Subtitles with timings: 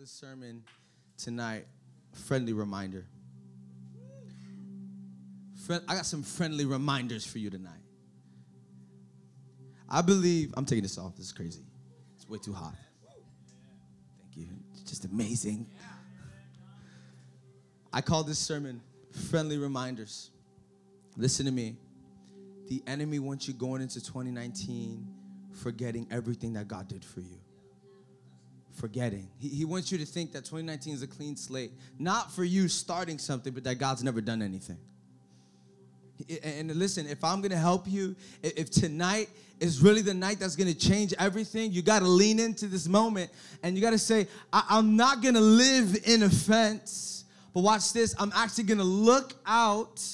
[0.00, 0.62] this sermon
[1.18, 1.66] tonight
[2.14, 3.04] friendly reminder.
[5.66, 7.82] Friend, I got some friendly reminders for you tonight.
[9.90, 11.16] I believe I'm taking this off.
[11.16, 11.60] This is crazy.
[12.16, 12.72] It's way too hot.
[14.22, 14.48] Thank you.
[14.72, 15.66] It's just amazing.
[17.92, 18.80] I call this sermon
[19.28, 20.30] friendly reminders.
[21.18, 21.76] Listen to me.
[22.68, 25.06] The enemy wants you going into 2019
[25.52, 27.38] forgetting everything that God did for you
[28.74, 29.28] forgetting.
[29.38, 32.68] He, he wants you to think that 2019 is a clean slate, not for you
[32.68, 34.78] starting something, but that God's never done anything.
[36.44, 40.74] And listen, if I'm gonna help you, if tonight is really the night that's gonna
[40.74, 43.30] change everything, you gotta lean into this moment
[43.62, 48.64] and you gotta say, I'm not gonna live in offense, but watch this, I'm actually
[48.64, 50.04] gonna look out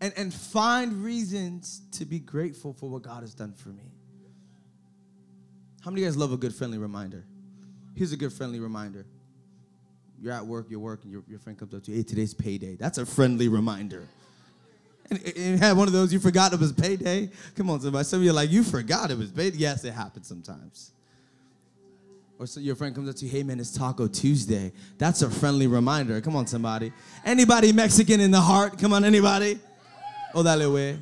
[0.00, 3.90] and, and find reasons to be grateful for what God has done for me.
[5.82, 7.24] How many of you guys love a good friendly reminder?
[7.96, 9.06] Here's a good friendly reminder.
[10.20, 12.76] You're at work, you're working, your, your friend comes up to you, hey, today's payday.
[12.76, 14.06] That's a friendly reminder.
[15.10, 17.30] And, and had one of those, you forgot it was payday.
[17.54, 18.04] Come on, somebody.
[18.04, 19.56] Some of you are like, you forgot it was payday.
[19.56, 20.92] Yes, it happens sometimes.
[22.38, 24.72] Or so your friend comes up to you, hey man, it's Taco Tuesday.
[24.98, 26.20] That's a friendly reminder.
[26.20, 26.92] Come on, somebody.
[27.24, 28.78] Anybody Mexican in the heart?
[28.78, 29.58] Come on, anybody?
[30.34, 30.98] Oh, dale way.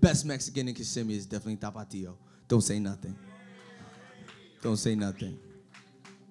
[0.00, 2.14] Best Mexican in Kissimmee is definitely Tapatio.
[2.48, 3.16] Don't say nothing.
[4.62, 5.38] Don't say nothing.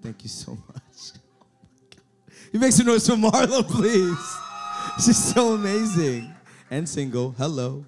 [0.02, 1.12] Thank you so much.
[2.52, 4.38] you make some noise for Marla, please.
[5.06, 6.34] She's so amazing.
[6.72, 7.32] And single.
[7.38, 7.86] Hello.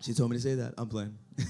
[0.00, 0.74] She told me to say that.
[0.76, 1.16] I'm playing.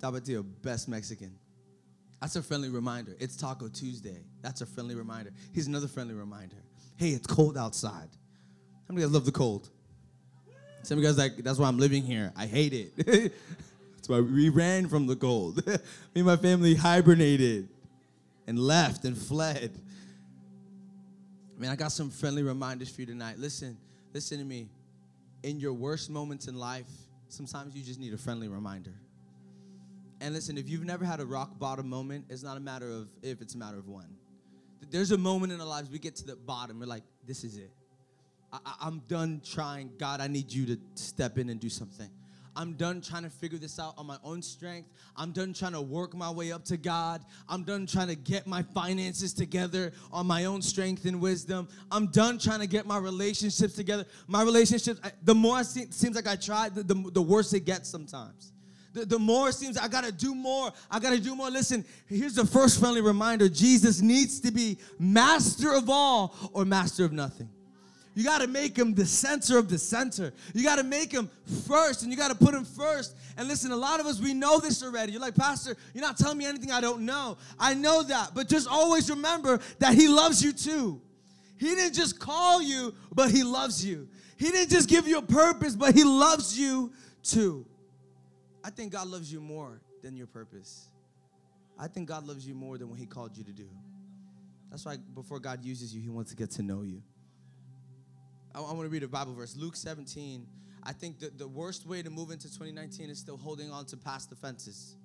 [0.00, 1.38] Tapatio, best Mexican.
[2.22, 3.14] That's a friendly reminder.
[3.20, 4.24] It's Taco Tuesday.
[4.40, 5.32] That's a friendly reminder.
[5.52, 6.56] Here's another friendly reminder.
[6.96, 8.08] Hey, it's cold outside.
[8.88, 9.68] How many guys love the cold?
[10.86, 12.32] Some guys like, that's why I'm living here.
[12.36, 12.96] I hate it.
[13.96, 15.66] that's why we ran from the cold.
[15.66, 15.74] Me
[16.14, 17.68] and my family hibernated
[18.46, 19.72] and left and fled.
[21.58, 23.36] Man, I got some friendly reminders for you tonight.
[23.36, 23.76] Listen,
[24.12, 24.68] listen to me.
[25.42, 26.86] In your worst moments in life,
[27.30, 28.94] sometimes you just need a friendly reminder.
[30.20, 33.08] And listen, if you've never had a rock bottom moment, it's not a matter of
[33.22, 34.06] if, it's a matter of when.
[34.90, 37.56] There's a moment in our lives we get to the bottom, we're like, this is
[37.56, 37.72] it.
[38.64, 39.90] I, am done trying.
[39.98, 42.08] God, I need you to step in and do something.
[42.56, 44.88] I'm done trying to figure this out on my own strength.
[45.14, 47.22] I'm done trying to work my way up to God.
[47.48, 51.68] I'm done trying to get my finances together on my own strength and wisdom.
[51.90, 54.06] I'm done trying to get my relationships together.
[54.26, 57.90] My relationships, the more it seems like I try, the, the, the worse it gets
[57.90, 58.52] sometimes.
[58.94, 60.72] The, the more it seems I gotta do more.
[60.90, 61.50] I gotta do more.
[61.50, 67.04] Listen, here's the first friendly reminder Jesus needs to be master of all or master
[67.04, 67.50] of nothing.
[68.16, 70.32] You got to make him the center of the center.
[70.54, 71.28] You got to make him
[71.68, 73.14] first and you got to put him first.
[73.36, 75.12] And listen, a lot of us, we know this already.
[75.12, 77.36] You're like, Pastor, you're not telling me anything I don't know.
[77.58, 78.30] I know that.
[78.34, 80.98] But just always remember that he loves you too.
[81.58, 84.08] He didn't just call you, but he loves you.
[84.38, 87.66] He didn't just give you a purpose, but he loves you too.
[88.64, 90.88] I think God loves you more than your purpose.
[91.78, 93.68] I think God loves you more than what he called you to do.
[94.70, 97.02] That's why before God uses you, he wants to get to know you.
[98.56, 99.54] I, I want to read a Bible verse.
[99.56, 100.46] Luke 17.
[100.82, 103.96] I think that the worst way to move into 2019 is still holding on to
[103.96, 104.96] past offenses.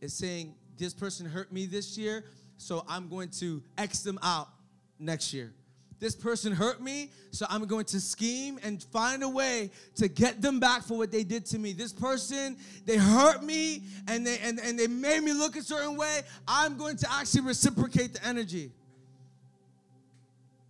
[0.00, 2.24] It's saying, this person hurt me this year,
[2.56, 4.48] so I'm going to X them out
[4.98, 5.52] next year.
[6.00, 10.40] This person hurt me, so I'm going to scheme and find a way to get
[10.40, 11.72] them back for what they did to me.
[11.72, 12.56] This person,
[12.86, 16.20] they hurt me and they and, and they made me look a certain way.
[16.46, 18.70] I'm going to actually reciprocate the energy.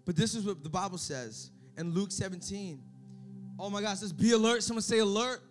[0.08, 2.80] But this is what the Bible says in Luke 17.
[3.58, 4.62] Oh my gosh, says be alert.
[4.62, 5.42] Someone say alert.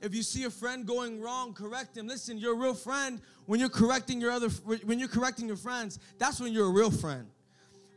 [0.00, 2.06] If you see a friend going wrong, correct him.
[2.06, 5.98] Listen, you're a real friend when you're correcting your other when you're correcting your friends.
[6.16, 7.26] That's when you're a real friend.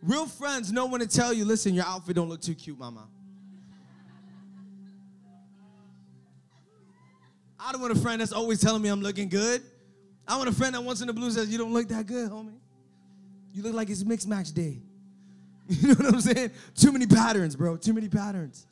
[0.01, 3.07] Real friends know when to tell you, listen, your outfit don't look too cute, mama.
[7.57, 9.61] I don't want a friend that's always telling me I'm looking good.
[10.27, 12.29] I want a friend that once in the blue says, You don't look that good,
[12.29, 12.59] homie.
[13.53, 14.81] You look like it's mixed match day.
[15.81, 16.51] You know what I'm saying?
[16.75, 17.77] Too many patterns, bro.
[17.77, 18.67] Too many patterns.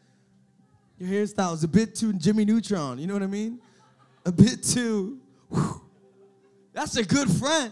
[0.97, 2.99] Your hairstyle is a bit too Jimmy Neutron.
[2.99, 3.59] You know what I mean?
[4.25, 5.17] A bit too.
[5.49, 5.81] Whew.
[6.73, 7.71] That's a good friend.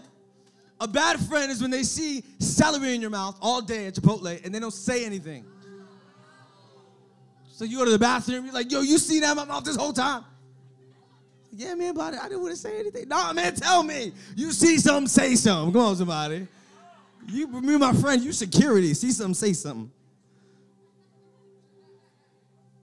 [0.80, 4.42] A bad friend is when they see celery in your mouth all day at Chipotle
[4.44, 5.44] and they don't say anything.
[7.50, 9.64] So you go to the bathroom, you're like, yo, you see that in my mouth
[9.64, 10.24] this whole time?
[11.52, 13.08] Yeah, man, but I didn't want to say anything.
[13.08, 14.12] Nah, man, tell me.
[14.36, 15.72] You see something, say something.
[15.72, 16.46] Come on, somebody.
[17.26, 18.94] You, me my friend, you security.
[18.94, 19.90] See something, say something.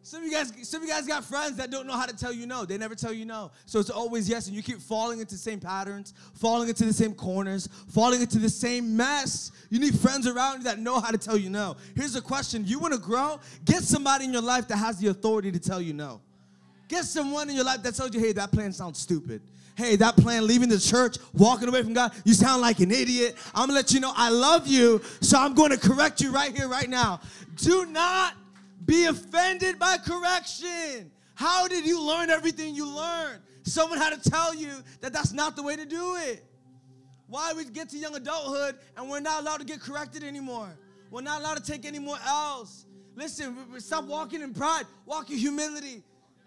[0.06, 2.16] Some of you guys, some of you guys got friends that don't know how to
[2.16, 2.64] tell you no.
[2.64, 3.50] They never tell you no.
[3.66, 6.94] So it's always yes, and you keep falling into the same patterns, falling into the
[6.94, 9.52] same corners, falling into the same mess.
[9.72, 11.76] You need friends around you that know how to tell you no.
[11.96, 13.40] Here's a question: You want to grow?
[13.66, 16.22] Get somebody in your life that has the authority to tell you no.
[16.88, 19.42] Get someone in your life that tells you, "Hey, that plan sounds stupid."
[19.76, 23.36] Hey, that plan leaving the church, walking away from God, you sound like an idiot.
[23.54, 26.70] I'm gonna let you know I love you, so I'm gonna correct you right here,
[26.70, 27.20] right now.
[27.58, 28.36] Do not
[28.86, 31.12] be offended by correction.
[31.34, 33.42] How did you learn everything you learned?
[33.64, 36.46] Someone had to tell you that that's not the way to do it.
[37.28, 40.70] Why we get to young adulthood and we're not allowed to get corrected anymore?
[41.10, 42.86] We're not allowed to take any more L's.
[43.16, 46.04] Listen, stop walking in pride, walk in humility.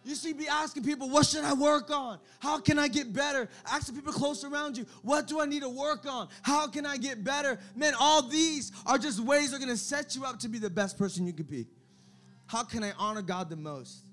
[0.09, 2.19] You should be asking people, what should I work on?
[2.41, 3.47] How can I get better?
[3.71, 6.31] Ask the people close around you, what do I need to work on?
[6.41, 7.59] How can I get better?
[7.77, 10.71] Man, all these are just ways that are gonna set you up to be the
[10.71, 11.67] best person you could be.
[12.47, 14.07] How can I honor God the most?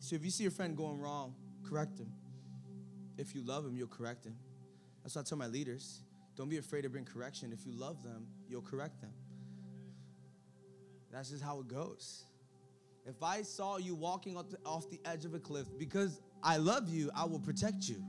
[0.00, 1.34] So if you see your friend going wrong,
[1.66, 2.12] correct him.
[3.16, 4.36] If you love him, you'll correct him.
[5.02, 6.02] That's what I tell my leaders.
[6.36, 7.50] Don't be afraid to bring correction.
[7.50, 9.12] If you love them, you'll correct them.
[11.10, 12.24] That's just how it goes.
[13.08, 16.58] If I saw you walking off the, off the edge of a cliff, because I
[16.58, 18.04] love you, I will protect you.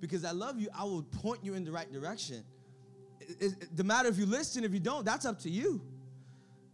[0.00, 2.42] Because I love you, I will point you in the right direction.
[3.20, 5.80] It, it, the matter if you listen, if you don't, that's up to you.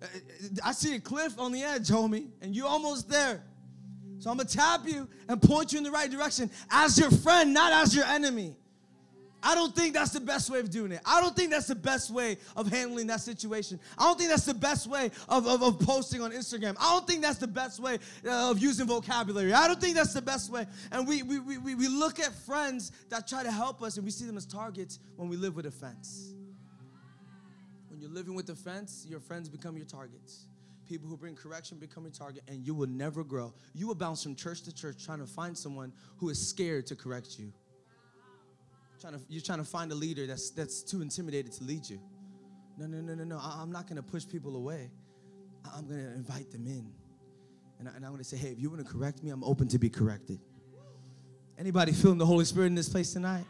[0.03, 3.43] Uh, uh, I see a cliff on the edge, homie, and you're almost there.
[4.21, 7.53] So I'm gonna tap you and point you in the right direction as your friend,
[7.53, 8.57] not as your enemy.
[9.43, 11.01] I don't think that's the best way of doing it.
[11.05, 13.81] I don't think that's the best way of handling that situation.
[13.97, 16.77] I don't think that's the best way of, of, of posting on Instagram.
[16.79, 19.53] I don't think that's the best way uh, of using vocabulary.
[19.53, 20.67] I don't think that's the best way.
[20.93, 24.11] And we, we, we, we look at friends that try to help us and we
[24.11, 26.35] see them as targets when we live with offense
[27.89, 30.47] When you're living with offense, your friends become your targets.
[30.89, 33.55] People who bring correction become your target, and you will never grow.
[33.75, 36.97] You will bounce from church to church trying to find someone who is scared to
[36.97, 37.53] correct you.
[39.01, 42.01] Trying to, you're trying to find a leader that's, that's too intimidated to lead you.
[42.77, 43.39] No, no, no, no, no.
[43.43, 44.91] I, am not going to push people away.
[45.75, 46.93] I'm going to invite them in.
[47.79, 49.69] And, I, I'm going to say, hey, if you want to correct me, I'm open
[49.69, 50.39] to be corrected.
[51.59, 53.45] Anybody feeling the Holy Spirit in this place tonight?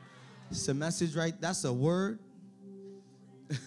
[0.50, 1.34] It's a message, right?
[1.40, 2.18] That's a word.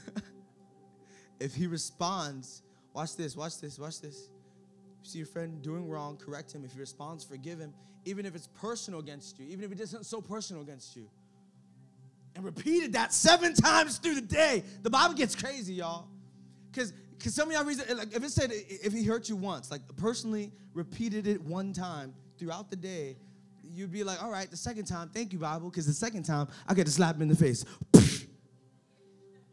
[1.44, 2.64] If he responds,
[2.94, 4.30] watch this, watch this, watch this.
[5.04, 6.64] You see your friend doing wrong, correct him.
[6.64, 7.74] If he responds, forgive him,
[8.06, 11.10] even if it's personal against you, even if it isn't so personal against you.
[12.36, 14.64] And repeated that seven times through the day.
[14.82, 16.08] The Bible gets crazy, y'all.
[16.72, 16.94] Because
[17.28, 20.52] some of y'all reason, like if it said if he hurt you once, like personally
[20.74, 23.18] repeated it one time throughout the day,
[23.64, 26.48] you'd be like, all right, the second time, thank you, Bible, because the second time
[26.68, 27.66] I get to slap him in the face.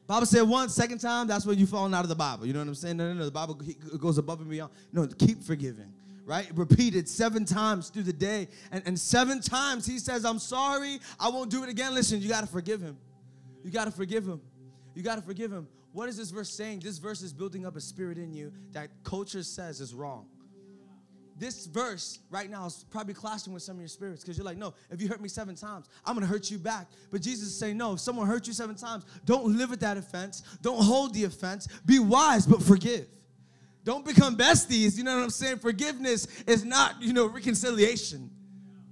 [0.06, 2.44] Bible said once, second time, that's when you falling out of the Bible.
[2.44, 2.96] You know what I'm saying?
[2.96, 3.24] No, no, no.
[3.26, 3.54] The Bible
[3.96, 4.72] goes above and beyond.
[4.92, 5.92] No, keep forgiving,
[6.30, 6.48] right?
[6.54, 8.46] Repeated seven times through the day.
[8.70, 11.92] And, and seven times he says, I'm sorry, I won't do it again.
[11.92, 12.96] Listen, you got to forgive him.
[13.64, 14.40] You got to forgive him.
[14.94, 15.66] You got to forgive him.
[15.92, 16.80] What is this verse saying?
[16.80, 20.26] This verse is building up a spirit in you that culture says is wrong
[21.36, 24.58] this verse right now is probably clashing with some of your spirits because you're like,
[24.58, 26.88] no, if you hurt me seven times, I'm gonna hurt you back.
[27.10, 29.96] But Jesus is saying, no, if someone hurt you seven times, don't live with that
[29.96, 30.42] offense.
[30.60, 31.66] Don't hold the offense.
[31.86, 33.06] Be wise, but forgive.
[33.90, 34.96] Don't become besties.
[34.96, 35.58] You know what I'm saying?
[35.58, 38.30] Forgiveness is not, you know, reconciliation.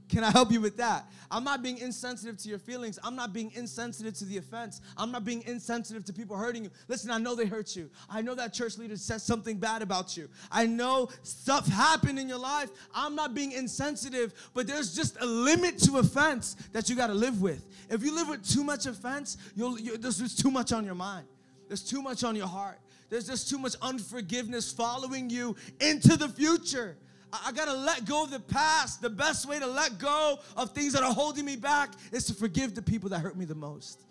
[0.08, 1.08] Can I help you with that?
[1.30, 2.98] I'm not being insensitive to your feelings.
[3.04, 4.80] I'm not being insensitive to the offense.
[4.96, 6.70] I'm not being insensitive to people hurting you.
[6.88, 7.90] Listen, I know they hurt you.
[8.10, 10.28] I know that church leader said something bad about you.
[10.50, 12.70] I know stuff happened in your life.
[12.92, 17.14] I'm not being insensitive, but there's just a limit to offense that you got to
[17.14, 17.64] live with.
[17.88, 20.96] If you live with too much offense, you'll, you, there's just too much on your
[20.96, 21.28] mind.
[21.68, 22.80] There's too much on your heart.
[23.10, 26.96] There's just too much unforgiveness following you into the future.
[27.32, 29.02] I gotta let go of the past.
[29.02, 32.34] The best way to let go of things that are holding me back is to
[32.34, 34.02] forgive the people that hurt me the most.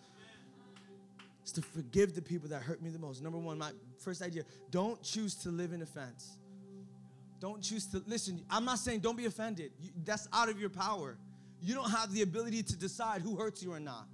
[1.41, 3.23] It's to forgive the people that hurt me the most.
[3.23, 6.37] Number one, my first idea don't choose to live in offense.
[7.39, 9.71] Don't choose to, listen, I'm not saying don't be offended.
[9.79, 11.17] You, that's out of your power.
[11.61, 14.07] You don't have the ability to decide who hurts you or not.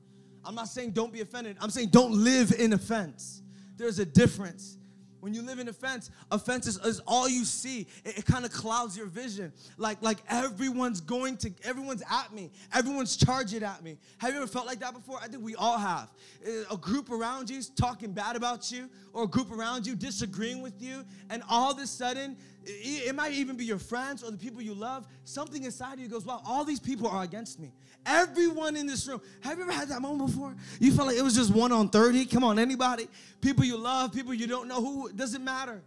[0.45, 1.57] I'm not saying don't be offended.
[1.59, 3.41] I'm saying don't live in offense.
[3.75, 4.77] There's a difference.
[5.23, 7.87] When you live in offense, offense is, is all you see.
[8.03, 9.53] It, it kind of clouds your vision.
[9.77, 12.51] Like, like everyone's going to, everyone's at me.
[12.73, 13.97] Everyone's charging at me.
[14.17, 15.19] Have you ever felt like that before?
[15.23, 16.11] I think we all have.
[16.45, 20.61] Uh, a group around you talking bad about you, or a group around you disagreeing
[20.61, 24.31] with you, and all of a sudden, it, it might even be your friends or
[24.31, 25.07] the people you love.
[25.23, 27.71] Something inside of you goes, wow, all these people are against me.
[28.05, 29.21] Everyone in this room.
[29.41, 30.53] Have you ever had that moment before?
[30.79, 32.25] You felt like it was just one on 30?
[32.25, 33.07] Come on, anybody?
[33.39, 35.81] People you love, people you don't know, who, doesn't matter.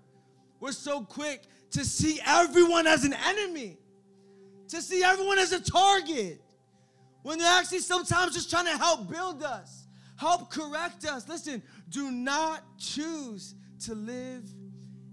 [0.61, 1.43] We're so quick
[1.73, 3.79] to see everyone as an enemy,
[4.69, 6.41] to see everyone as a target,
[7.23, 11.29] when they're actually sometimes just trying to help build us, help correct us.
[11.29, 13.55] Listen, do not choose
[13.85, 14.45] to live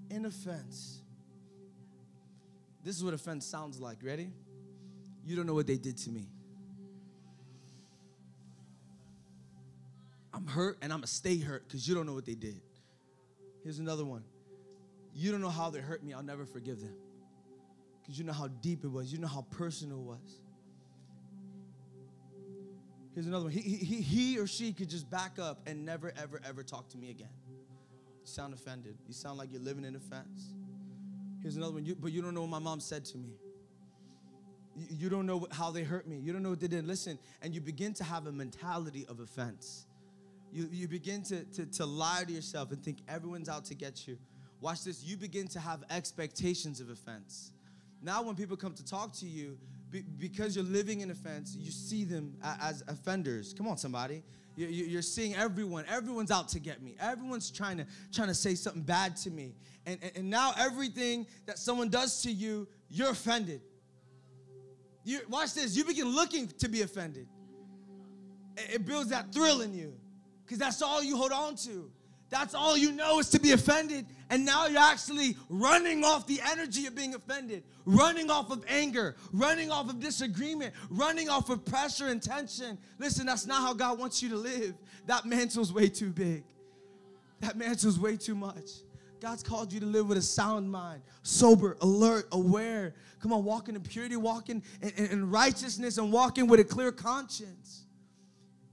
[0.09, 1.01] in offense.
[2.83, 3.97] This is what offense sounds like.
[4.03, 4.29] Ready?
[5.25, 6.27] You don't know what they did to me.
[10.33, 12.61] I'm hurt and I'm gonna stay hurt because you don't know what they did.
[13.63, 14.23] Here's another one.
[15.13, 16.95] You don't know how they hurt me, I'll never forgive them.
[18.01, 20.41] Because you know how deep it was, you know how personal it was.
[23.13, 23.53] Here's another one.
[23.53, 26.97] He, he, he or she could just back up and never, ever, ever talk to
[26.97, 27.29] me again.
[27.47, 28.97] You sound offended.
[29.07, 30.55] You sound like you're living in offense.
[31.41, 31.85] Here's another one.
[31.85, 33.35] You, but you don't know what my mom said to me.
[34.75, 36.17] You, you don't know how they hurt me.
[36.17, 36.87] You don't know what they did.
[36.87, 39.85] Listen, and you begin to have a mentality of offense.
[40.53, 44.07] You, you begin to, to, to lie to yourself and think everyone's out to get
[44.07, 44.19] you.
[44.61, 45.03] Watch this.
[45.03, 47.51] You begin to have expectations of offense.
[48.03, 49.57] Now, when people come to talk to you,
[49.89, 53.53] be, because you're living in offense, you see them as offenders.
[53.57, 54.21] Come on, somebody.
[54.55, 55.85] You're seeing everyone.
[55.89, 56.95] Everyone's out to get me.
[56.99, 59.55] Everyone's trying to trying to say something bad to me.
[59.87, 63.61] And, and, and now everything that someone does to you, you're offended.
[65.03, 65.75] You watch this.
[65.75, 67.27] You begin looking to be offended.
[68.55, 69.95] It builds that thrill in you
[70.45, 71.89] because that's all you hold on to.
[72.33, 74.07] That's all you know is to be offended.
[74.31, 79.15] And now you're actually running off the energy of being offended, running off of anger,
[79.31, 82.79] running off of disagreement, running off of pressure and tension.
[82.97, 84.73] Listen, that's not how God wants you to live.
[85.05, 86.43] That mantle's way too big.
[87.41, 88.69] That mantle's way too much.
[89.21, 92.95] God's called you to live with a sound mind, sober, alert, aware.
[93.21, 96.91] Come on, walking in purity, walking in, in, in righteousness, and walking with a clear
[96.91, 97.82] conscience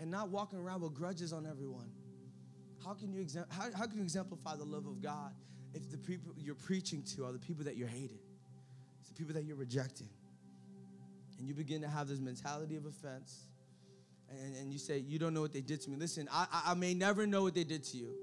[0.00, 1.90] and not walking around with grudges on everyone.
[2.84, 5.32] How can you exam- how, how can you exemplify the love of God
[5.74, 8.18] if the people you're preaching to are the people that you're hating?
[9.00, 10.08] It's the people that you're rejecting.
[11.38, 13.46] And you begin to have this mentality of offense.
[14.30, 15.96] And, and you say, You don't know what they did to me.
[15.96, 18.14] Listen, I, I may never know what they did to you.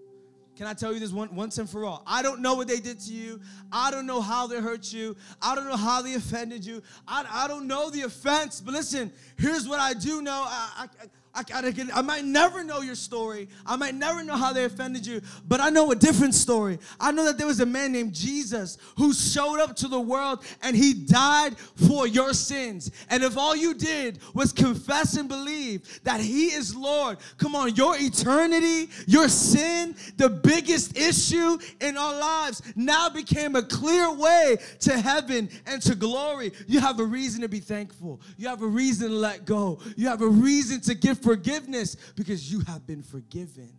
[0.56, 2.02] Can I tell you this one, once and for all?
[2.08, 3.40] I don't know what they did to you.
[3.72, 5.16] I don't know how they hurt you.
[5.40, 6.82] I don't know how they offended you.
[7.08, 8.60] I, I don't know the offense.
[8.60, 10.46] But listen, here's what I do know.
[10.48, 11.06] I, I,
[11.38, 13.48] I, I, might never know your story.
[13.64, 16.80] I might never know how they offended you, but I know a different story.
[17.00, 20.44] I know that there was a man named Jesus who showed up to the world
[20.64, 22.90] and he died for your sins.
[23.10, 27.76] And if all you did was confess and believe that he is Lord, come on,
[27.76, 34.58] your eternity, your sin, the biggest issue in our lives now became a clear way
[34.80, 36.52] to heaven and to glory.
[36.66, 38.22] You have a reason to be thankful.
[38.38, 39.80] You have a reason to let go.
[39.96, 43.70] You have a reason to give forgiveness because you have been forgiven.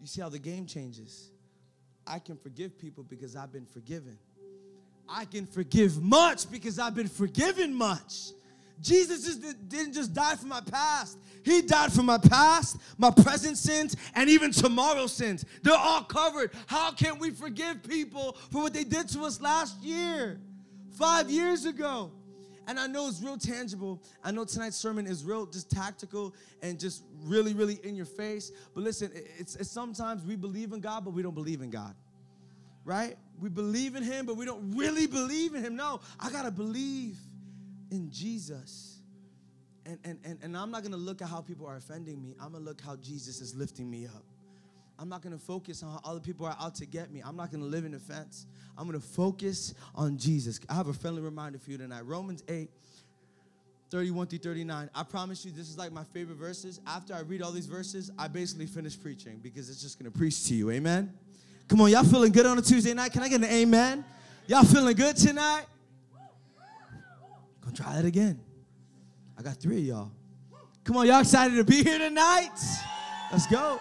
[0.00, 1.30] You see how the game changes.
[2.06, 4.18] I can forgive people because I've been forgiven.
[5.08, 8.30] I can forgive much because I've been forgiven much.
[8.80, 11.18] Jesus just didn't just die for my past.
[11.44, 15.44] He died for my past, my present sins, and even tomorrow's sins.
[15.62, 16.50] They're all covered.
[16.66, 20.40] How can we forgive people for what they did to us last year,
[20.90, 22.10] five years ago?
[22.66, 24.02] And I know it's real tangible.
[24.22, 28.52] I know tonight's sermon is real, just tactical and just really, really in your face.
[28.74, 31.94] But listen, it's, it's sometimes we believe in God, but we don't believe in God.
[32.84, 33.16] Right?
[33.40, 35.76] We believe in Him, but we don't really believe in Him.
[35.76, 37.16] No, I got to believe
[37.90, 38.98] in Jesus.
[39.84, 42.34] And, and, and, and I'm not to look at how people are offending me.
[42.40, 44.24] I'm to look how Jesus is lifting me up.
[45.02, 47.24] I'm not going to focus on how other people are out to get me.
[47.26, 48.46] I'm not going to live in offense.
[48.78, 50.60] I'm going to focus on Jesus.
[50.68, 52.02] I have a friendly reminder for you tonight.
[52.02, 52.70] Romans 8,
[53.90, 54.90] 31 through 39.
[54.94, 56.80] I promise you, this is like my favorite verses.
[56.86, 60.16] After I read all these verses, I basically finish preaching because it's just going to
[60.16, 60.70] preach to you.
[60.70, 61.12] Amen?
[61.66, 63.12] Come on, y'all feeling good on a Tuesday night?
[63.12, 64.04] Can I get an amen?
[64.46, 65.64] Y'all feeling good tonight?
[67.60, 68.38] Gonna try it again.
[69.36, 70.10] I got three of y'all.
[70.84, 72.56] Come on, y'all excited to be here tonight?
[73.32, 73.80] Let's go.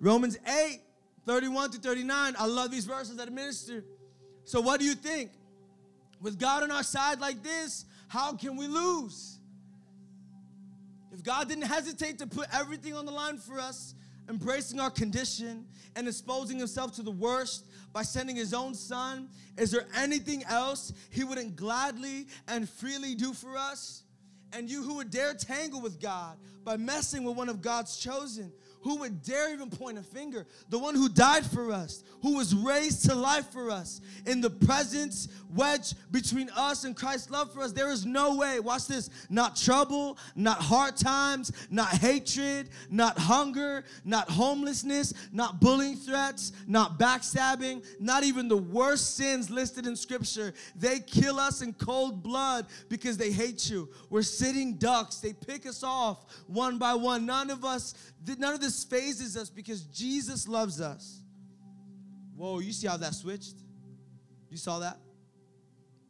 [0.00, 0.80] Romans 8,
[1.26, 2.34] 31 to 39.
[2.38, 3.84] I love these verses that minister.
[4.44, 5.32] So, what do you think?
[6.20, 9.38] With God on our side like this, how can we lose?
[11.12, 13.94] If God didn't hesitate to put everything on the line for us,
[14.28, 19.70] embracing our condition and exposing himself to the worst by sending his own son, is
[19.70, 24.02] there anything else he wouldn't gladly and freely do for us?
[24.52, 28.52] And you who would dare tangle with God by messing with one of God's chosen,
[28.86, 30.46] Who would dare even point a finger?
[30.68, 34.00] The one who died for us, who was raised to life for us.
[34.26, 38.60] In the presence wedge between us and Christ's love for us, there is no way.
[38.60, 39.10] Watch this.
[39.28, 46.96] Not trouble, not hard times, not hatred, not hunger, not homelessness, not bullying threats, not
[46.96, 50.54] backstabbing, not even the worst sins listed in Scripture.
[50.76, 53.88] They kill us in cold blood because they hate you.
[54.10, 55.16] We're sitting ducks.
[55.16, 57.26] They pick us off one by one.
[57.26, 57.94] None of us,
[58.38, 61.22] none of this fazes us because Jesus loves us.
[62.36, 63.56] Whoa, you see how that switched?
[64.50, 64.98] You saw that?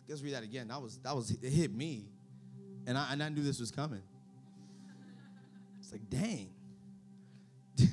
[0.09, 0.69] Let's read that again.
[0.69, 2.07] That was that was it hit me.
[2.87, 4.03] And I and I knew this was coming.
[5.81, 6.51] It's like, dang.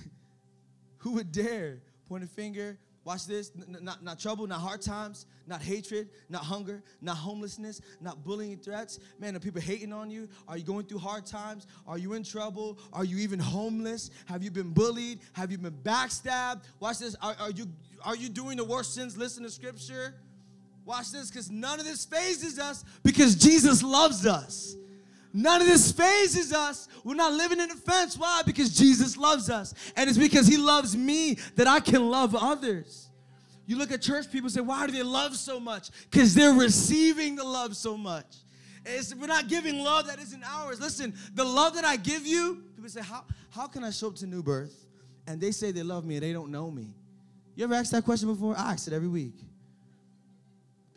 [0.97, 3.51] Who would dare point a finger Watch this.
[3.55, 8.57] N- not, not trouble, not hard times, not hatred, not hunger, not homelessness, not bullying
[8.57, 8.99] threats.
[9.19, 10.29] Man, are people hating on you?
[10.47, 11.67] Are you going through hard times?
[11.87, 12.77] Are you in trouble?
[12.93, 14.09] Are you even homeless?
[14.25, 15.19] Have you been bullied?
[15.33, 16.63] Have you been backstabbed?
[16.79, 17.15] Watch this.
[17.21, 17.67] Are, are you
[18.05, 19.17] are you doing the worst sins?
[19.17, 20.15] Listen to scripture.
[20.85, 24.75] Watch this, because none of this fazes us because Jesus loves us.
[25.33, 26.87] None of this fazes us.
[27.03, 28.15] We're not living in offense.
[28.17, 28.43] Why?
[28.45, 29.73] Because Jesus loves us.
[29.95, 33.09] And it's because He loves me that I can love others.
[33.65, 35.89] You look at church people say, why do they love so much?
[36.11, 38.35] Because they're receiving the love so much.
[38.85, 40.79] It's, we're not giving love that isn't ours.
[40.79, 44.15] Listen, the love that I give you, people say, how, how can I show up
[44.15, 44.85] to New Birth?
[45.25, 46.93] And they say they love me and they don't know me.
[47.55, 48.55] You ever asked that question before?
[48.57, 49.39] I ask it every week.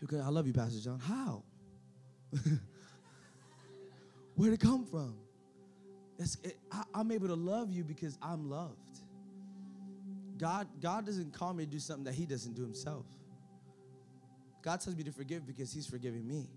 [0.01, 0.99] People go, I love you, Pastor John.
[0.99, 1.43] How?
[4.37, 5.17] Where'd it come from?
[6.19, 9.01] It, I, I'm able to love you because I'm loved.
[10.39, 13.07] God, God doesn't call me to do something that He doesn't do Himself.
[14.63, 16.49] God tells me to forgive because He's forgiving me.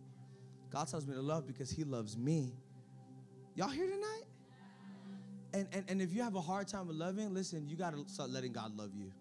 [0.69, 2.53] God tells me to love because He loves me.
[3.55, 4.23] Y'all here tonight?
[5.53, 8.29] And, and, and if you have a hard time loving, listen, you got to start
[8.29, 9.11] letting God love you.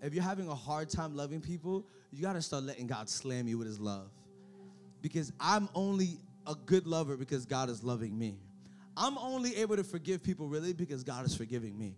[0.00, 3.48] If you're having a hard time loving people, you got to start letting God slam
[3.48, 4.10] you with His love.
[5.02, 8.38] Because I'm only a good lover because God is loving me.
[8.96, 11.94] I'm only able to forgive people really because God is forgiving me.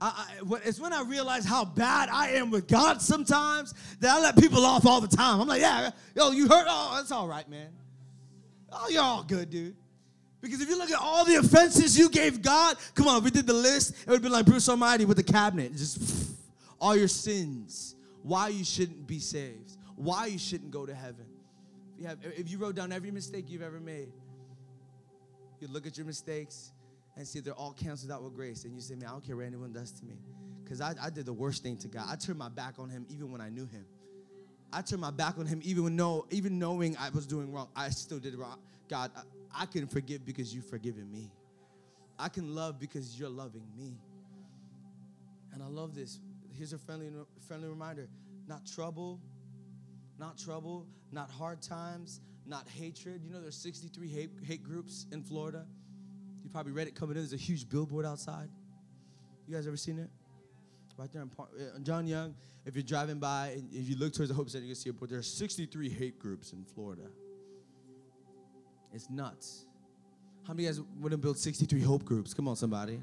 [0.00, 4.20] I, I, it's when I realize how bad I am with God sometimes that I
[4.20, 5.40] let people off all the time.
[5.40, 6.64] I'm like, yeah, yo, you hurt?
[6.68, 7.68] Oh, that's all right, man.
[8.72, 9.76] Oh, you're all good, dude.
[10.40, 13.30] Because if you look at all the offenses you gave God, come on, if we
[13.30, 15.72] did the list, it would be like Bruce Almighty with the cabinet.
[15.72, 16.32] Just
[16.80, 21.26] all your sins, why you shouldn't be saved, why you shouldn't go to heaven
[22.00, 24.08] you have, if you wrote down every mistake you've ever made,
[25.60, 26.72] you look at your mistakes
[27.16, 28.64] and see they're all canceled out with grace.
[28.64, 30.14] And you say, man, I don't care what anyone does to me.
[30.64, 32.06] Because I, I did the worst thing to God.
[32.08, 33.84] I turned my back on him even when I knew him.
[34.72, 37.68] I turned my back on him even when no, even knowing I was doing wrong.
[37.76, 38.58] I still did wrong.
[38.88, 41.30] God, I, I can forgive because you've forgiven me.
[42.18, 43.98] I can love because you're loving me.
[45.52, 46.18] And I love this.
[46.56, 47.10] Here's a friendly,
[47.46, 48.08] friendly reminder:
[48.46, 49.20] not trouble,
[50.20, 53.22] not trouble, not hard times, not hatred.
[53.24, 55.64] You know, there's 63 hate, hate groups in Florida.
[56.44, 57.22] You probably read it coming in.
[57.22, 58.48] There's a huge billboard outside.
[59.48, 60.10] You guys ever seen it?
[60.98, 62.34] Right there in Par- uh, John Young.
[62.66, 64.90] If you're driving by and if you look towards the Hope Center, you can see
[64.90, 65.00] it.
[65.00, 67.04] But there are 63 hate groups in Florida.
[68.92, 69.64] It's nuts.
[70.46, 72.34] How many of you guys to build 63 hope groups?
[72.34, 73.00] Come on, somebody.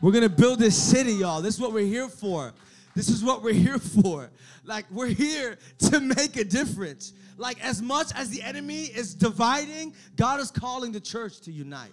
[0.00, 1.40] We're gonna build this city, y'all.
[1.40, 2.52] This is what we're here for.
[2.96, 4.30] This is what we're here for.
[4.64, 5.58] Like, we're here
[5.90, 7.12] to make a difference.
[7.36, 11.92] Like, as much as the enemy is dividing, God is calling the church to unite.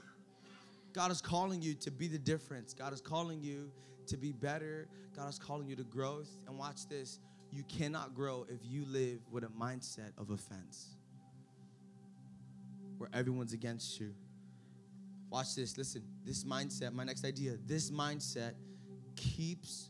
[0.93, 2.73] God is calling you to be the difference.
[2.73, 3.69] God is calling you
[4.07, 4.87] to be better.
[5.13, 6.29] God is calling you to growth.
[6.47, 7.19] And watch this
[7.51, 10.95] you cannot grow if you live with a mindset of offense
[12.97, 14.15] where everyone's against you.
[15.29, 15.77] Watch this.
[15.77, 18.53] Listen, this mindset, my next idea, this mindset
[19.17, 19.89] keeps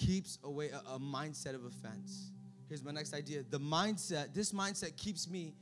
[0.00, 2.30] keeps away a, a mindset of offense.
[2.68, 3.42] Here's my next idea.
[3.48, 5.54] The mindset, this mindset keeps me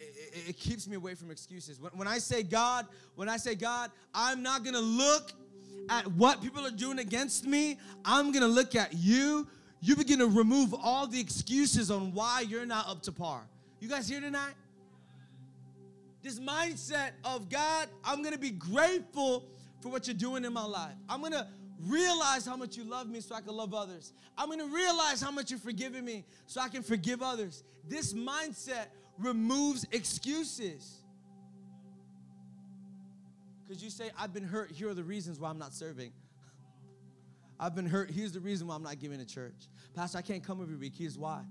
[0.00, 1.80] it, it, keeps me away from excuses.
[1.80, 5.32] When, when I say God, when I say God, I'm not gonna look
[5.88, 7.78] at what people are doing against me.
[8.04, 9.48] I'm gonna look at you.
[9.80, 13.42] You begin to remove all the excuses on why you're not up to par.
[13.80, 14.54] You guys here tonight?
[16.22, 19.44] This mindset of God, I'm gonna be grateful
[19.80, 20.94] for what you're doing in my life.
[21.08, 21.48] I'm gonna
[21.86, 24.12] realize how much you love me so I can love others.
[24.36, 27.62] I'm gonna realize how much you're forgiving me so I can forgive others.
[27.86, 28.86] This mindset
[29.18, 31.02] removes excuses.
[33.66, 36.12] Because you say, I've been hurt, here are the reasons why I'm not serving.
[37.60, 39.68] I've been hurt, here's the reason why I'm not giving to church.
[39.94, 41.42] Pastor, I can't come every week, here's why.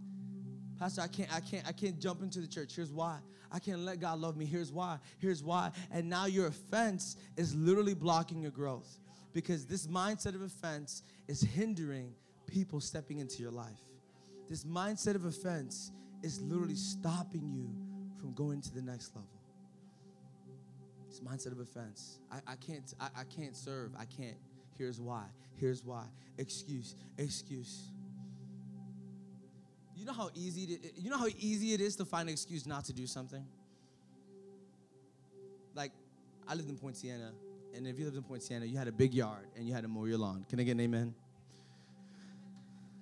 [0.80, 2.76] Pastor, I can't, I can't, I can't jump into the church.
[2.76, 3.18] Here's why.
[3.52, 4.46] I can't let God love me.
[4.46, 5.00] Here's why.
[5.18, 5.72] Here's why.
[5.92, 9.00] And now your offense is literally blocking your growth
[9.38, 12.12] because this mindset of offense is hindering
[12.48, 13.84] people stepping into your life.
[14.50, 15.92] This mindset of offense
[16.24, 17.70] is literally stopping you
[18.20, 19.30] from going to the next level.
[21.08, 22.18] This mindset of offense.
[22.32, 23.92] I, I can't I, I can't serve.
[23.96, 24.38] I can't.
[24.76, 25.26] Here's why.
[25.56, 26.06] Here's why.
[26.40, 26.96] Excuse.
[27.20, 27.92] Excuse.
[29.96, 32.66] You know how easy it, you know how easy it is to find an excuse
[32.66, 33.46] not to do something?
[35.76, 35.92] Like,
[36.48, 37.34] I lived in Poinciana,
[37.76, 39.88] and if you lived in Poinciana, you had a big yard and you had to
[39.88, 40.46] mow your lawn.
[40.50, 41.14] Can I get an amen?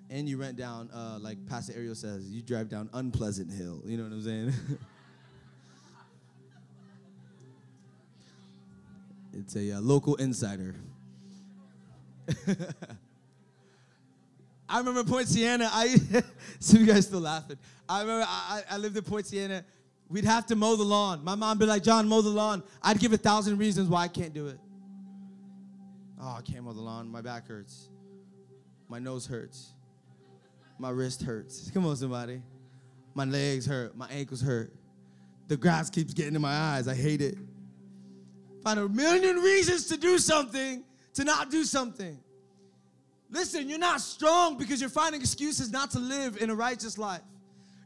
[0.10, 3.82] And you rent down, uh, like Pastor Ariel says, you drive down Unpleasant Hill.
[3.86, 4.54] You know what I'm saying?
[9.34, 10.76] it's a uh, local insider.
[14.68, 15.70] I remember Poinciana.
[15.72, 15.96] I
[16.60, 17.58] some of you guys still laughing.
[17.88, 19.64] I remember I, I lived in Poinciana.
[20.10, 21.24] We'd have to mow the lawn.
[21.24, 22.64] My mom would be like, John, mow the lawn.
[22.82, 24.60] I'd give a thousand reasons why I can't do it.
[26.22, 27.10] Oh, I can't mow the lawn.
[27.10, 27.90] My back hurts.
[28.88, 29.74] My nose hurts.
[30.78, 31.72] My wrist hurts.
[31.72, 32.42] Come on, somebody.
[33.16, 33.98] My legs hurt.
[33.98, 34.74] My ankles hurt.
[35.48, 36.88] The grass keeps getting in my eyes.
[36.88, 37.38] I hate it.
[38.64, 42.20] Find a million reasons to do something, to not do something.
[43.30, 47.22] Listen, you're not strong because you're finding excuses not to live in a righteous life.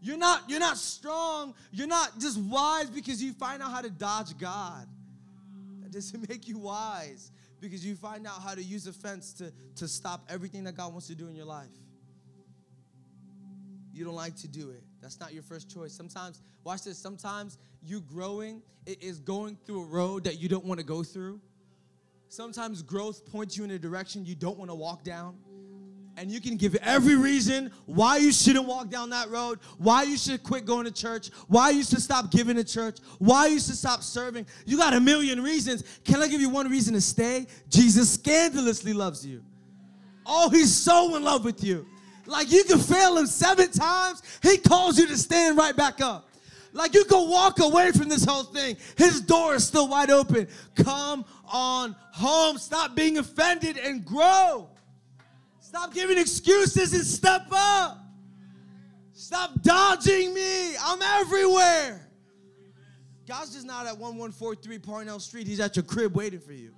[0.02, 1.54] You're not, you're not strong.
[1.72, 4.88] You're not just wise because you find out how to dodge God.
[5.82, 9.88] That doesn't make you wise because you find out how to use offense to, to
[9.88, 11.68] stop everything that God wants to do in your life.
[13.94, 14.84] You don't like to do it.
[15.02, 15.94] That's not your first choice.
[15.94, 20.80] Sometimes, watch this, sometimes you growing is going through a road that you don't want
[20.80, 21.42] to go through.
[22.30, 25.36] Sometimes growth points you in a direction you don't want to walk down.
[26.20, 30.18] And you can give every reason why you shouldn't walk down that road, why you
[30.18, 33.78] should quit going to church, why you should stop giving to church, why you should
[33.78, 34.46] stop serving.
[34.66, 35.86] You got a million reasons.
[36.04, 37.48] Can I give you one reason to stay?
[37.70, 39.42] Jesus scandalously loves you.
[40.26, 41.88] Oh, he's so in love with you.
[42.26, 46.28] Like you can fail him seven times, he calls you to stand right back up.
[46.74, 48.76] Like you can walk away from this whole thing.
[48.98, 50.50] His door is still wide open.
[50.76, 52.58] Come on home.
[52.58, 54.68] Stop being offended and grow.
[55.70, 58.04] Stop giving excuses and step up.
[59.14, 60.76] Stop dodging me.
[60.76, 62.10] I'm everywhere.
[63.28, 65.46] God's just not at 1143 Parnell Street.
[65.46, 66.74] He's at your crib waiting for you.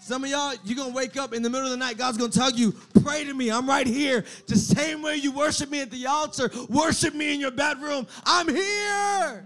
[0.00, 1.98] Some of y'all, you're gonna wake up in the middle of the night.
[1.98, 2.72] God's gonna tell you,
[3.04, 3.50] pray to me.
[3.50, 4.24] I'm right here.
[4.46, 8.06] The same way you worship me at the altar, worship me in your bedroom.
[8.24, 9.44] I'm here.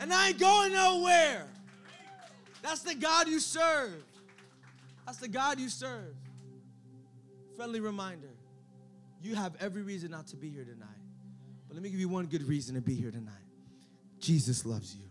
[0.00, 1.46] And I ain't going nowhere.
[2.60, 4.04] That's the God you serve.
[5.06, 6.14] That's the God you serve.
[7.58, 8.30] Friendly reminder
[9.20, 10.86] you have every reason not to be here tonight.
[11.66, 13.34] But let me give you one good reason to be here tonight
[14.20, 15.02] Jesus loves you.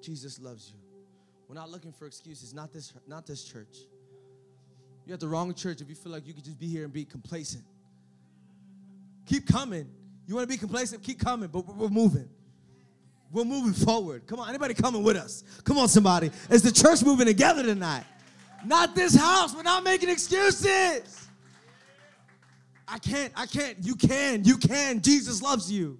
[0.00, 0.78] Jesus loves you.
[1.48, 3.78] We're not looking for excuses, not this, not this church.
[5.04, 6.92] You're at the wrong church if you feel like you could just be here and
[6.92, 7.64] be complacent.
[9.26, 9.90] Keep coming.
[10.28, 11.02] You want to be complacent?
[11.02, 12.28] Keep coming, but we're moving.
[13.32, 14.28] We're moving forward.
[14.28, 15.42] Come on, anybody coming with us?
[15.64, 16.30] Come on, somebody.
[16.48, 18.04] Is the church moving together tonight?
[18.64, 19.54] Not this house.
[19.54, 21.28] We're not making excuses.
[22.86, 23.78] I can't, I can't.
[23.80, 25.00] You can, you can.
[25.00, 25.98] Jesus loves you.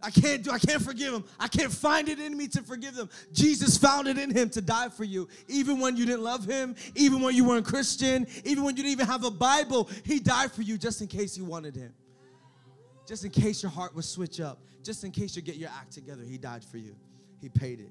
[0.00, 1.24] I can't do, I can't forgive him.
[1.40, 3.10] I can't find it in me to forgive them.
[3.32, 5.28] Jesus found it in him to die for you.
[5.48, 8.92] Even when you didn't love him, even when you weren't Christian, even when you didn't
[8.92, 11.92] even have a Bible, he died for you just in case you wanted him.
[13.06, 14.60] Just in case your heart would switch up.
[14.84, 16.22] Just in case you get your act together.
[16.22, 16.94] He died for you.
[17.40, 17.90] He paid it.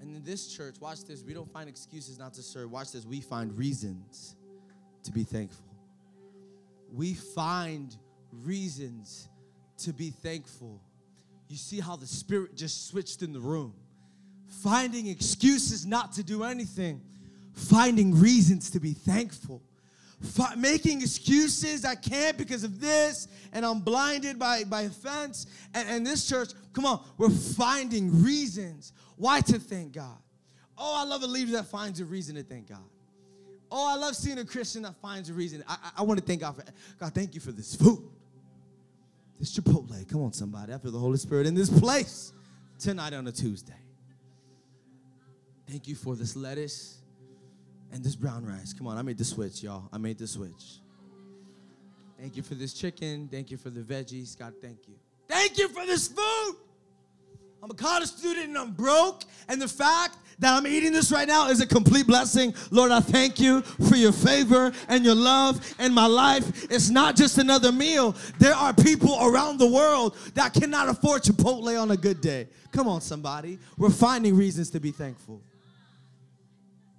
[0.00, 2.70] And in this church, watch this, we don't find excuses not to serve.
[2.70, 4.36] Watch this, we find reasons
[5.04, 5.66] to be thankful.
[6.92, 7.94] We find
[8.32, 9.28] reasons
[9.78, 10.80] to be thankful.
[11.48, 13.74] You see how the Spirit just switched in the room.
[14.62, 17.00] Finding excuses not to do anything,
[17.52, 19.62] finding reasons to be thankful.
[20.56, 25.46] Making excuses I can't because of this, and I'm blinded by, by offense.
[25.72, 30.18] And, and this church, come on, we're finding reasons why to thank God.
[30.76, 32.84] Oh, I love a leader that finds a reason to thank God.
[33.70, 35.64] Oh, I love seeing a Christian that finds a reason.
[35.66, 36.64] I, I, I want to thank God for
[36.98, 37.14] God.
[37.14, 38.02] Thank you for this food.
[39.38, 40.06] It's Chipotle.
[40.08, 40.74] Come on, somebody.
[40.74, 42.32] I feel the Holy Spirit in this place
[42.78, 43.72] tonight on a Tuesday.
[45.66, 46.99] Thank you for this lettuce
[47.92, 48.72] and this brown rice.
[48.72, 49.88] Come on, I made the switch, y'all.
[49.92, 50.80] I made the switch.
[52.18, 53.28] Thank you for this chicken.
[53.30, 54.38] Thank you for the veggies.
[54.38, 54.94] God, thank you.
[55.26, 56.56] Thank you for this food.
[57.62, 59.24] I'm a college student and I'm broke.
[59.48, 62.54] And the fact that I'm eating this right now is a complete blessing.
[62.70, 66.64] Lord, I thank you for your favor and your love and my life.
[66.70, 68.14] It's not just another meal.
[68.38, 72.48] There are people around the world that cannot afford Chipotle on a good day.
[72.72, 73.58] Come on, somebody.
[73.76, 75.42] We're finding reasons to be thankful.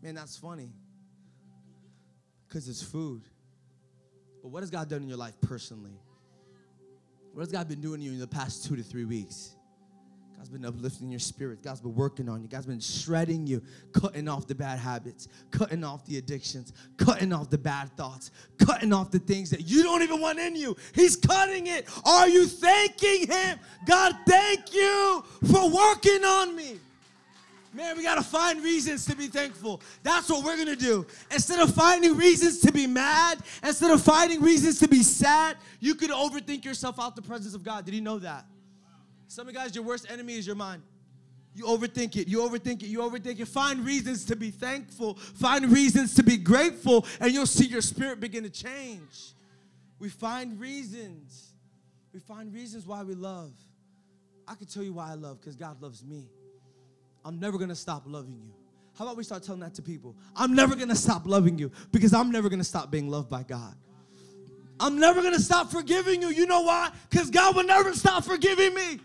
[0.02, 0.70] Man, that's funny.
[2.52, 3.22] Because it's food.
[4.42, 5.98] But what has God done in your life personally?
[7.32, 9.56] What has God been doing to you in the past two to three weeks?
[10.36, 11.64] God's been uplifting your spirit.
[11.64, 12.50] God's been working on you.
[12.50, 13.62] God's been shredding you,
[13.94, 18.92] cutting off the bad habits, cutting off the addictions, cutting off the bad thoughts, cutting
[18.92, 20.76] off the things that you don't even want in you.
[20.94, 21.88] He's cutting it.
[22.06, 23.60] Are you thanking Him?
[23.86, 26.80] God, thank you for working on me.
[27.74, 29.82] Man, we gotta find reasons to be thankful.
[30.04, 31.06] That's what we're gonna do.
[31.32, 35.96] Instead of finding reasons to be mad, instead of finding reasons to be sad, you
[35.96, 37.86] could overthink yourself out the presence of God.
[37.86, 38.46] Did you know that?
[39.28, 40.82] Some of you guys, your worst enemy is your mind.
[41.54, 43.48] You overthink it, you overthink it, you overthink it.
[43.48, 48.20] Find reasons to be thankful, find reasons to be grateful, and you'll see your spirit
[48.20, 49.34] begin to change.
[50.00, 51.54] We find reasons.
[52.14, 53.54] We find reasons why we love.
[54.48, 56.28] I can tell you why I love because God loves me.
[57.24, 58.54] I'm never gonna stop loving you.
[58.98, 60.16] How about we start telling that to people?
[60.36, 63.76] I'm never gonna stop loving you because I'm never gonna stop being loved by God.
[64.80, 66.30] I'm never gonna stop forgiving you.
[66.30, 66.90] You know why?
[67.10, 69.00] Because God will never stop forgiving me.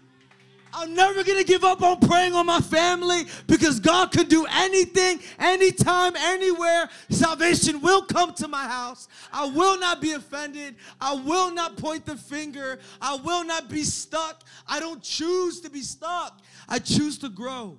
[0.73, 5.21] I'm never gonna give up on praying on my family because God can do anything,
[5.39, 6.91] anytime, anywhere.
[7.09, 9.09] Salvation will come to my house.
[9.33, 10.77] I will not be offended.
[11.01, 12.79] I will not point the finger.
[13.01, 14.43] I will not be stuck.
[14.67, 16.41] I don't choose to be stuck.
[16.69, 17.79] I choose to grow.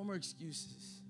[0.00, 1.02] No more excuses.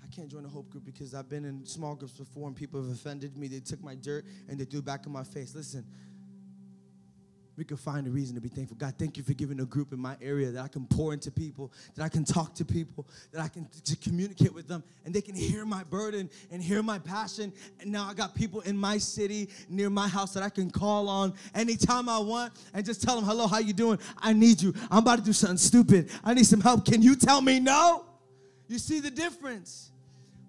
[0.00, 2.80] I can't join a hope group because I've been in small groups before and people
[2.80, 3.48] have offended me.
[3.48, 5.52] They took my dirt and they threw it back in my face.
[5.52, 5.84] Listen,
[7.56, 8.76] we can find a reason to be thankful.
[8.76, 11.30] God, thank you for giving a group in my area that I can pour into
[11.30, 15.14] people, that I can talk to people, that I can to communicate with them, and
[15.14, 17.52] they can hear my burden and hear my passion.
[17.80, 21.08] And now I got people in my city near my house that I can call
[21.08, 23.98] on anytime I want and just tell them, "Hello, how you doing?
[24.18, 24.74] I need you.
[24.90, 26.10] I'm about to do something stupid.
[26.22, 26.84] I need some help.
[26.84, 28.04] Can you tell me no?"
[28.68, 29.92] You see the difference?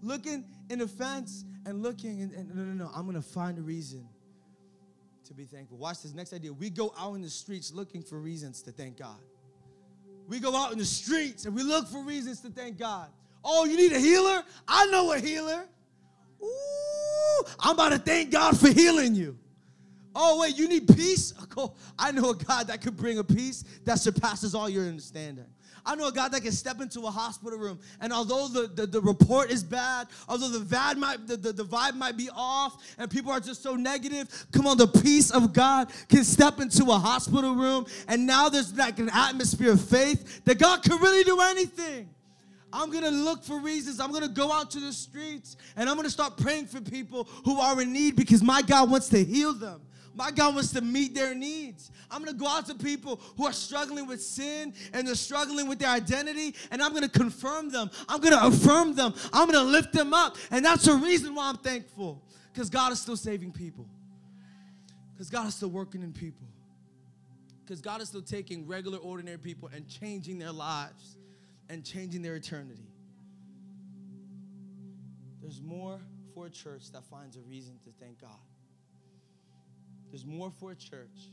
[0.01, 2.91] Looking in offense and looking and, and no, no, no.
[2.93, 4.07] I'm gonna find a reason
[5.27, 5.77] to be thankful.
[5.77, 6.51] Watch this next idea.
[6.51, 9.19] We go out in the streets looking for reasons to thank God.
[10.27, 13.09] We go out in the streets and we look for reasons to thank God.
[13.43, 14.43] Oh, you need a healer?
[14.67, 15.65] I know a healer.
[16.43, 19.37] Ooh, I'm about to thank God for healing you.
[20.13, 21.33] Oh, wait, you need peace?
[21.59, 25.47] Oh, I know a God that could bring a peace that surpasses all your understanding.
[25.87, 28.85] I know a God that can step into a hospital room, and although the, the,
[28.85, 32.83] the report is bad, although the vibe, might, the, the, the vibe might be off,
[32.97, 36.83] and people are just so negative, come on, the peace of God can step into
[36.91, 41.23] a hospital room, and now there's like an atmosphere of faith that God can really
[41.23, 42.09] do anything.
[42.73, 44.01] I'm gonna look for reasons.
[44.01, 47.59] I'm gonna go out to the streets and I'm gonna start praying for people who
[47.61, 49.81] are in need because my God wants to heal them.
[50.17, 51.91] My God wants to meet their needs.
[52.09, 55.77] I'm gonna go out to people who are struggling with sin and they're struggling with
[55.77, 57.91] their identity, and I'm gonna confirm them.
[58.09, 59.13] I'm gonna affirm them.
[59.31, 60.35] I'm gonna lift them up.
[60.49, 62.23] And that's the reason why I'm thankful.
[62.51, 63.87] Because God is still saving people.
[65.13, 66.47] Because God is still working in people.
[67.63, 71.17] Because God is still taking regular, ordinary people and changing their lives
[71.69, 72.89] and changing their eternity.
[75.41, 75.99] There's more
[76.33, 78.39] for a church that finds a reason to thank God.
[80.11, 81.31] There's more for a church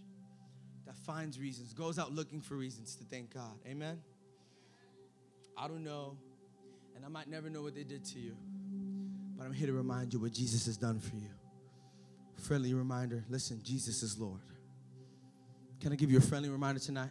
[0.87, 3.53] that finds reasons, goes out looking for reasons to thank God.
[3.67, 4.01] Amen?
[5.57, 6.17] I don't know,
[6.97, 8.37] and I might never know what they did to you,
[9.37, 11.31] but I'm here to remind you what Jesus has done for you.
[12.37, 14.41] Friendly reminder listen, Jesus is Lord.
[15.81, 17.11] Can I give you a friendly reminder tonight?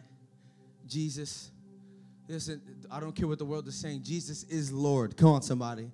[0.86, 1.50] Jesus,
[2.28, 5.16] listen, I don't care what the world is saying, Jesus is Lord.
[5.16, 5.90] Come on, somebody.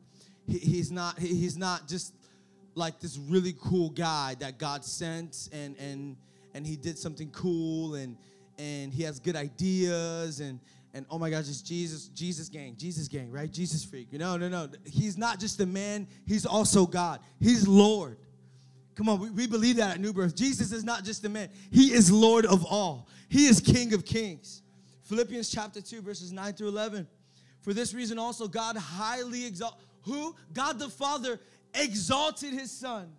[0.47, 2.15] He, he's, not, he, he's not just
[2.75, 6.17] like this really cool guy that God sent and and
[6.55, 8.17] and he did something cool and
[8.59, 10.61] and he has good ideas and
[10.93, 13.51] and oh my gosh, it's Jesus, Jesus gang, Jesus gang, right?
[13.51, 14.13] Jesus freak.
[14.13, 14.69] No, no, no.
[14.85, 17.21] He's not just a man, he's also God.
[17.39, 18.17] He's Lord.
[18.97, 20.35] Come on, we, we believe that at New Birth.
[20.35, 23.09] Jesus is not just a man, he is Lord of all.
[23.29, 24.63] He is King of kings.
[25.05, 27.07] Philippians chapter 2, verses 9 through 11.
[27.61, 30.35] For this reason also, God highly exalt who?
[30.53, 31.39] God the Father
[31.75, 33.11] exalted his son.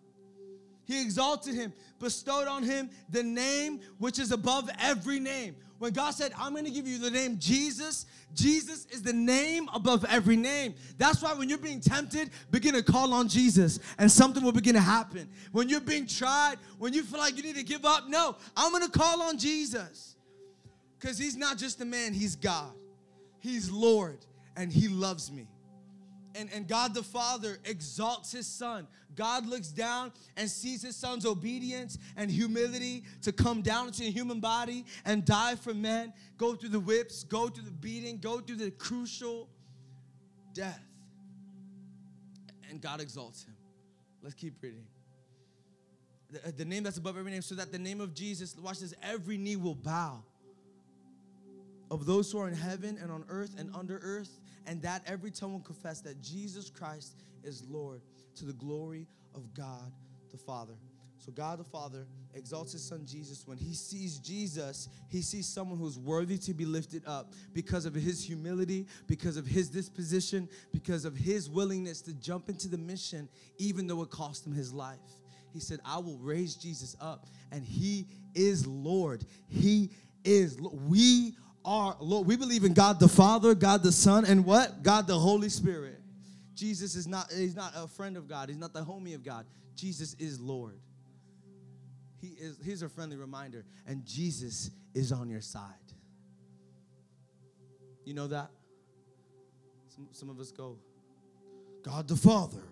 [0.85, 5.55] He exalted him, bestowed on him the name which is above every name.
[5.77, 10.05] When God said, I'm gonna give you the name Jesus, Jesus is the name above
[10.09, 10.75] every name.
[10.97, 14.75] That's why when you're being tempted, begin to call on Jesus and something will begin
[14.75, 15.29] to happen.
[15.51, 18.71] When you're being tried, when you feel like you need to give up, no, I'm
[18.71, 20.15] gonna call on Jesus.
[20.99, 22.73] Because he's not just a man, he's God.
[23.39, 24.19] He's Lord
[24.55, 25.47] and he loves me
[26.35, 28.87] and, and God the Father exalts his son.
[29.15, 34.11] God looks down and sees his son's obedience and humility to come down into a
[34.11, 38.39] human body and die for men, go through the whips, go through the beating, go
[38.39, 39.49] through the crucial
[40.53, 40.81] death.
[42.69, 43.55] And God exalts him.
[44.23, 44.85] Let's keep reading.
[46.29, 48.79] The, uh, the name that's above every name, so that the name of Jesus, watch
[48.79, 50.23] this, every knee will bow
[51.89, 55.31] of those who are in heaven and on earth and under earth, and that every
[55.31, 58.01] tongue will confess that Jesus Christ is Lord
[58.35, 59.91] to the glory of God
[60.31, 60.73] the Father.
[61.17, 63.45] So God the Father exalts his son Jesus.
[63.45, 67.93] When he sees Jesus, he sees someone who's worthy to be lifted up because of
[67.93, 73.29] his humility, because of his disposition, because of his willingness to jump into the mission,
[73.59, 74.97] even though it cost him his life.
[75.53, 79.23] He said, I will raise Jesus up, and he is Lord.
[79.47, 79.91] He
[80.23, 80.79] is Lord.
[80.87, 82.27] We are Lord.
[82.27, 84.83] We believe in God the Father, God the Son, and what?
[84.83, 85.99] God the Holy Spirit.
[86.55, 89.45] Jesus is not, he's not a friend of God, he's not the homie of God.
[89.75, 90.79] Jesus is Lord.
[92.19, 95.63] He is, here's a friendly reminder, and Jesus is on your side.
[98.05, 98.49] You know that?
[99.87, 100.77] Some, some of us go,
[101.83, 102.63] God the Father,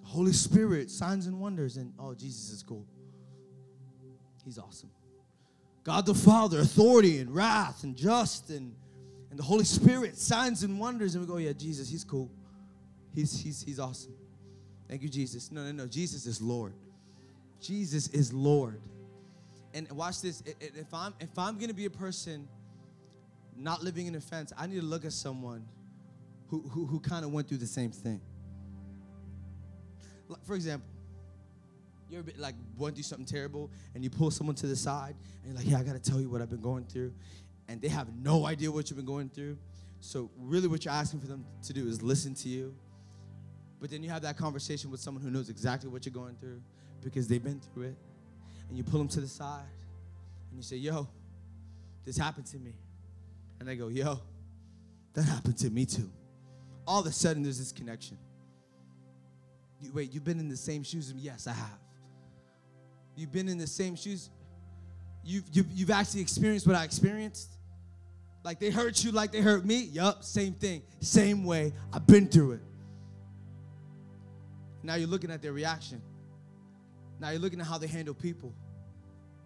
[0.00, 2.86] the Holy Spirit, signs and wonders, and oh, Jesus is cool.
[4.44, 4.90] He's awesome.
[5.88, 8.74] God the Father, authority and wrath and just and,
[9.30, 12.30] and the Holy Spirit, signs and wonders, and we go, yeah, Jesus, he's cool.
[13.14, 14.12] He's, he's, he's awesome.
[14.86, 15.50] Thank you, Jesus.
[15.50, 15.86] No, no, no.
[15.86, 16.74] Jesus is Lord.
[17.62, 18.82] Jesus is Lord.
[19.72, 20.42] And watch this.
[20.60, 22.46] If I'm if I'm gonna be a person
[23.56, 25.64] not living in offense, I need to look at someone
[26.48, 28.20] who who, who kind of went through the same thing.
[30.46, 30.86] For example,
[32.10, 35.52] you ever like went through something terrible and you pull someone to the side and
[35.52, 37.12] you're like, yeah, I gotta tell you what I've been going through,
[37.68, 39.58] and they have no idea what you've been going through.
[40.00, 42.74] So really, what you're asking for them to do is listen to you.
[43.80, 46.60] But then you have that conversation with someone who knows exactly what you're going through
[47.02, 47.96] because they've been through it.
[48.68, 49.64] And you pull them to the side
[50.50, 51.08] and you say, Yo,
[52.04, 52.74] this happened to me.
[53.60, 54.20] And they go, Yo,
[55.14, 56.10] that happened to me too.
[56.86, 58.18] All of a sudden, there's this connection.
[59.80, 61.12] You, wait, you've been in the same shoes?
[61.16, 61.78] Yes, I have.
[63.18, 64.30] You've been in the same shoes?
[65.24, 67.50] You've, you've, you've actually experienced what I experienced?
[68.44, 69.80] Like they hurt you like they hurt me?
[69.80, 70.82] Yup, same thing.
[71.00, 71.72] Same way.
[71.92, 72.60] I've been through it.
[74.84, 76.00] Now you're looking at their reaction.
[77.18, 78.54] Now you're looking at how they handle people.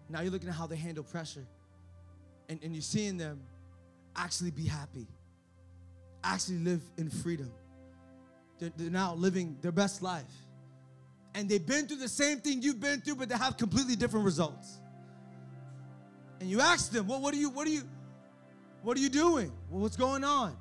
[0.07, 1.47] Now you're looking at how they handle pressure.
[2.49, 3.41] And, and you're seeing them
[4.15, 5.07] actually be happy,
[6.23, 7.51] actually live in freedom.
[8.59, 10.42] They're, they're now living their best life.
[11.35, 14.25] And they've been through the same thing you've been through, but they have completely different
[14.25, 14.79] results.
[16.39, 17.83] And you ask them, well, what are you, what are you,
[18.83, 19.51] what are you doing?
[19.69, 20.55] Well, what's going on?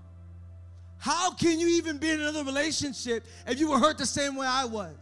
[0.99, 4.47] How can you even be in another relationship if you were hurt the same way
[4.47, 4.95] I was?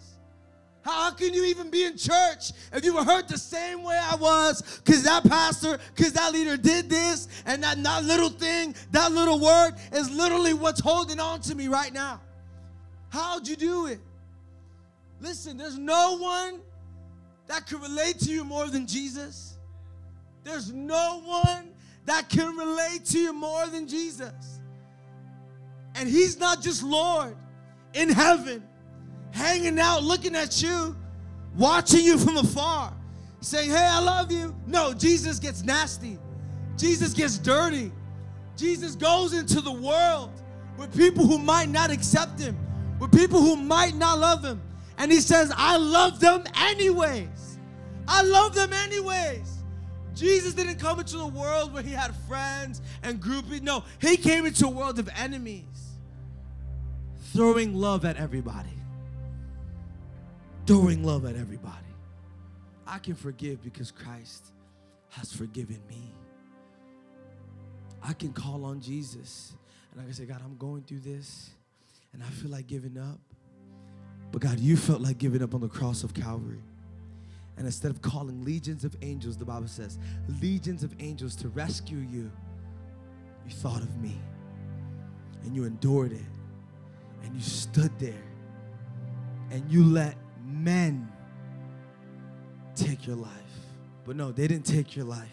[0.82, 4.16] How can you even be in church if you were hurt the same way I
[4.16, 4.80] was?
[4.82, 9.38] Because that pastor, because that leader did this, and that, that little thing, that little
[9.38, 12.22] word is literally what's holding on to me right now.
[13.10, 14.00] How'd you do it?
[15.20, 16.60] Listen, there's no one
[17.46, 19.58] that can relate to you more than Jesus.
[20.44, 21.70] There's no one
[22.06, 24.60] that can relate to you more than Jesus.
[25.94, 27.36] And He's not just Lord
[27.92, 28.62] in heaven,
[29.32, 30.96] hanging out, looking at you,
[31.56, 32.92] watching you from afar,
[33.40, 34.54] saying, Hey, I love you.
[34.66, 36.18] No, Jesus gets nasty.
[36.76, 37.92] Jesus gets dirty.
[38.56, 40.30] Jesus goes into the world
[40.78, 42.56] with people who might not accept him,
[42.98, 44.60] with people who might not love him.
[45.00, 47.58] And he says, I love them anyways.
[48.06, 49.56] I love them anyways.
[50.14, 53.62] Jesus didn't come into the world where he had friends and groupies.
[53.62, 55.96] No, he came into a world of enemies,
[57.32, 58.80] throwing love at everybody
[60.70, 61.74] throwing love at everybody.
[62.86, 64.52] I can forgive because Christ
[65.08, 66.14] has forgiven me.
[68.00, 69.54] I can call on Jesus
[69.90, 71.50] and I can say, God, I'm going through this
[72.12, 73.18] and I feel like giving up.
[74.32, 76.62] But God, you felt like giving up on the cross of Calvary.
[77.56, 79.98] And instead of calling legions of angels, the Bible says,
[80.40, 82.30] legions of angels to rescue you,
[83.44, 84.18] you thought of me
[85.44, 86.20] and you endured it
[87.22, 88.24] and you stood there
[89.50, 91.10] and you let men
[92.74, 93.30] take your life.
[94.04, 95.28] But no, they didn't take your life.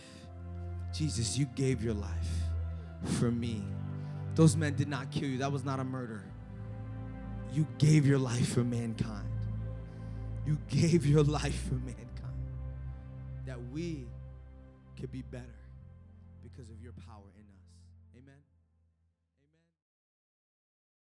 [0.94, 2.30] Jesus, you gave your life
[3.20, 3.64] for me.
[4.36, 5.38] Those men did not kill you.
[5.38, 6.24] That was not a murder.
[7.58, 9.28] You gave your life for mankind.
[10.45, 12.05] You gave your life for mankind.
[13.47, 14.05] That we
[14.95, 15.57] could be better